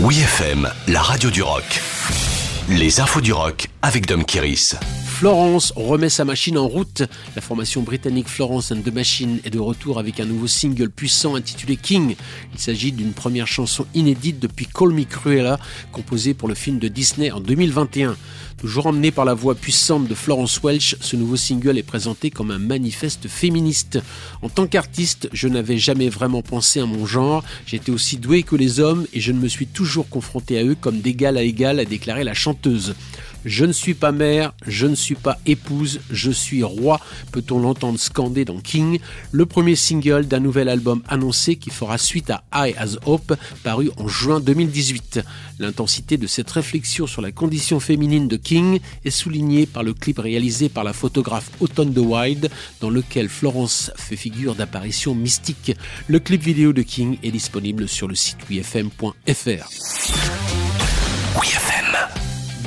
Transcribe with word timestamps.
Oui 0.00 0.20
FM, 0.20 0.70
la 0.86 1.02
radio 1.02 1.28
du 1.28 1.42
rock. 1.42 1.82
Les 2.68 3.00
infos 3.00 3.20
du 3.20 3.32
rock 3.32 3.66
avec 3.82 4.06
Dom 4.06 4.24
Kiris. 4.24 4.76
Florence 5.04 5.72
remet 5.74 6.08
sa 6.08 6.24
machine 6.24 6.56
en 6.56 6.68
route. 6.68 7.02
La 7.34 7.42
formation 7.42 7.82
britannique 7.82 8.28
Florence 8.28 8.70
and 8.70 8.82
the 8.82 8.94
Machine 8.94 9.40
est 9.44 9.50
de 9.50 9.58
retour 9.58 9.98
avec 9.98 10.20
un 10.20 10.24
nouveau 10.24 10.46
single 10.46 10.90
puissant 10.90 11.34
intitulé 11.34 11.76
King. 11.76 12.14
Il 12.54 12.60
s'agit 12.60 12.92
d'une 12.92 13.12
première 13.12 13.48
chanson 13.48 13.86
inédite 13.92 14.38
depuis 14.38 14.66
Call 14.66 14.92
Me 14.92 15.02
Cruella, 15.02 15.58
composée 15.90 16.32
pour 16.32 16.46
le 16.46 16.54
film 16.54 16.78
de 16.78 16.86
Disney 16.86 17.32
en 17.32 17.40
2021. 17.40 18.16
Toujours 18.58 18.88
emmené 18.88 19.12
par 19.12 19.24
la 19.24 19.34
voix 19.34 19.54
puissante 19.54 20.08
de 20.08 20.14
Florence 20.16 20.60
Welch, 20.64 20.96
ce 21.00 21.14
nouveau 21.14 21.36
single 21.36 21.78
est 21.78 21.84
présenté 21.84 22.28
comme 22.28 22.50
un 22.50 22.58
manifeste 22.58 23.28
féministe. 23.28 24.00
En 24.42 24.48
tant 24.48 24.66
qu'artiste, 24.66 25.28
je 25.32 25.46
n'avais 25.46 25.78
jamais 25.78 26.08
vraiment 26.08 26.42
pensé 26.42 26.80
à 26.80 26.86
mon 26.86 27.06
genre. 27.06 27.44
J'étais 27.66 27.92
aussi 27.92 28.16
doué 28.16 28.42
que 28.42 28.56
les 28.56 28.80
hommes 28.80 29.06
et 29.12 29.20
je 29.20 29.30
ne 29.30 29.38
me 29.38 29.46
suis 29.46 29.68
toujours 29.68 30.08
confronté 30.08 30.58
à 30.58 30.64
eux 30.64 30.74
comme 30.74 31.00
d'égal 31.00 31.36
à 31.36 31.42
égal, 31.42 31.78
a 31.78 31.84
déclaré 31.84 32.24
la 32.24 32.34
chanteuse. 32.34 32.96
Je 33.44 33.64
ne 33.64 33.72
suis 33.72 33.94
pas 33.94 34.10
mère, 34.10 34.52
je 34.66 34.86
ne 34.86 34.96
suis 34.96 35.14
pas 35.14 35.38
épouse, 35.46 36.00
je 36.10 36.32
suis 36.32 36.64
roi, 36.64 37.00
peut-on 37.30 37.60
l'entendre 37.60 37.98
scander 37.98 38.44
dans 38.44 38.58
King, 38.58 38.98
le 39.30 39.46
premier 39.46 39.76
single 39.76 40.26
d'un 40.26 40.40
nouvel 40.40 40.68
album 40.68 41.02
annoncé 41.08 41.54
qui 41.54 41.70
fera 41.70 41.98
suite 41.98 42.30
à 42.30 42.42
High 42.52 42.74
as 42.76 42.98
Hope, 43.06 43.34
paru 43.62 43.90
en 43.96 44.08
juin 44.08 44.40
2018. 44.40 45.20
L'intensité 45.60 46.16
de 46.16 46.26
cette 46.26 46.50
réflexion 46.50 47.06
sur 47.06 47.22
la 47.22 47.30
condition 47.30 47.78
féminine 47.78 48.26
de 48.26 48.36
King 48.48 48.80
est 49.04 49.10
soulignée 49.10 49.66
par 49.66 49.82
le 49.82 49.92
clip 49.92 50.18
réalisé 50.18 50.70
par 50.70 50.82
la 50.82 50.94
photographe 50.94 51.50
Autumn 51.60 51.92
de 51.92 52.00
Wild, 52.00 52.48
dans 52.80 52.88
lequel 52.88 53.28
Florence 53.28 53.90
fait 53.94 54.16
figure 54.16 54.54
d'apparition 54.54 55.14
mystique. 55.14 55.76
Le 56.06 56.18
clip 56.18 56.42
vidéo 56.42 56.72
de 56.72 56.80
King 56.80 57.18
est 57.22 57.30
disponible 57.30 57.86
sur 57.86 58.08
le 58.08 58.14
site 58.14 58.38
wfm.fr. 58.48 59.68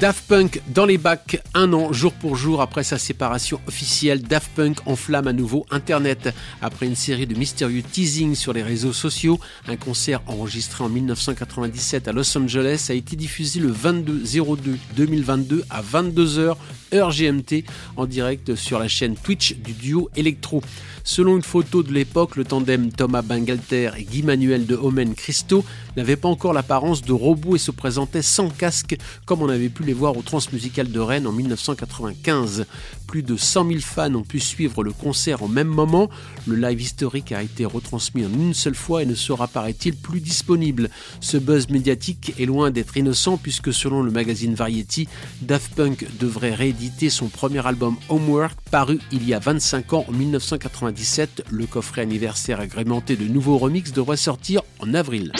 Daft 0.01 0.25
Punk 0.27 0.61
dans 0.73 0.87
les 0.87 0.97
bacs, 0.97 1.43
un 1.53 1.73
an 1.73 1.93
jour 1.93 2.11
pour 2.11 2.35
jour 2.35 2.63
après 2.63 2.83
sa 2.83 2.97
séparation 2.97 3.61
officielle, 3.67 4.23
Daft 4.23 4.49
Punk 4.55 4.79
enflamme 4.87 5.27
à 5.27 5.33
nouveau 5.33 5.67
Internet. 5.69 6.33
Après 6.59 6.87
une 6.87 6.95
série 6.95 7.27
de 7.27 7.35
mystérieux 7.37 7.83
teasings 7.83 8.33
sur 8.33 8.51
les 8.51 8.63
réseaux 8.63 8.93
sociaux, 8.93 9.39
un 9.67 9.75
concert 9.75 10.23
enregistré 10.25 10.83
en 10.83 10.89
1997 10.89 12.07
à 12.07 12.13
Los 12.13 12.35
Angeles 12.35 12.87
a 12.89 12.93
été 12.93 13.15
diffusé 13.15 13.59
le 13.59 13.71
22-02-2022 13.71 15.65
à 15.69 15.83
22h 15.83 16.55
heure 16.93 17.11
GMT 17.11 17.63
en 17.95 18.05
direct 18.05 18.55
sur 18.55 18.79
la 18.79 18.87
chaîne 18.87 19.15
Twitch 19.15 19.55
du 19.55 19.73
duo 19.73 20.09
Electro. 20.15 20.61
Selon 21.03 21.35
une 21.35 21.43
photo 21.43 21.83
de 21.83 21.91
l'époque, 21.91 22.35
le 22.35 22.43
tandem 22.43 22.91
Thomas 22.91 23.21
Bangalter 23.21 23.91
et 23.97 24.03
Guy 24.03 24.23
Manuel 24.23 24.65
de 24.65 24.75
Omen 24.75 25.15
Christo 25.15 25.65
n'avait 25.97 26.15
pas 26.15 26.27
encore 26.27 26.53
l'apparence 26.53 27.01
de 27.01 27.13
robots 27.13 27.55
et 27.55 27.59
se 27.59 27.71
présentait 27.71 28.21
sans 28.21 28.49
casque 28.49 28.97
comme 29.25 29.41
on 29.41 29.49
avait 29.49 29.69
pu 29.69 29.83
voir 29.93 30.17
au 30.17 30.21
Transmusical 30.21 30.91
de 30.91 30.99
Rennes 30.99 31.27
en 31.27 31.31
1995. 31.31 32.65
Plus 33.07 33.23
de 33.23 33.35
100 33.35 33.67
000 33.67 33.79
fans 33.79 34.13
ont 34.15 34.23
pu 34.23 34.39
suivre 34.39 34.83
le 34.83 34.91
concert 34.91 35.41
au 35.41 35.47
même 35.47 35.67
moment. 35.67 36.09
Le 36.47 36.55
live 36.55 36.81
historique 36.81 37.31
a 37.31 37.43
été 37.43 37.65
retransmis 37.65 38.25
en 38.25 38.33
une 38.33 38.53
seule 38.53 38.75
fois 38.75 39.03
et 39.03 39.05
ne 39.05 39.15
sera, 39.15 39.47
paraît-il, 39.47 39.95
plus 39.95 40.19
disponible. 40.19 40.89
Ce 41.19 41.37
buzz 41.37 41.69
médiatique 41.69 42.33
est 42.39 42.45
loin 42.45 42.71
d'être 42.71 42.97
innocent 42.97 43.37
puisque 43.37 43.73
selon 43.73 44.03
le 44.03 44.11
magazine 44.11 44.55
Variety, 44.55 45.07
Daft 45.41 45.73
Punk 45.75 46.05
devrait 46.19 46.55
rééditer 46.55 47.09
son 47.09 47.27
premier 47.27 47.65
album 47.65 47.95
Homework 48.09 48.57
paru 48.69 48.99
il 49.11 49.27
y 49.27 49.33
a 49.33 49.39
25 49.39 49.93
ans 49.93 50.05
en 50.07 50.11
1997. 50.11 51.45
Le 51.49 51.65
coffret 51.65 52.01
anniversaire 52.01 52.59
agrémenté 52.59 53.15
de 53.15 53.25
nouveaux 53.25 53.57
remixes 53.57 53.91
devrait 53.91 54.17
sortir 54.17 54.61
en 54.79 54.93
avril. 54.93 55.31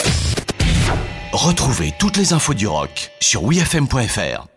Retrouvez 1.33 1.93
toutes 1.97 2.17
les 2.17 2.33
infos 2.33 2.53
du 2.53 2.67
rock 2.67 3.09
sur 3.21 3.43
wfm.fr. 3.45 4.47